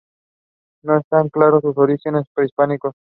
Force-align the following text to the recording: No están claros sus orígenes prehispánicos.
No 0.81 0.97
están 0.97 1.29
claros 1.29 1.61
sus 1.61 1.77
orígenes 1.77 2.25
prehispánicos. 2.33 2.95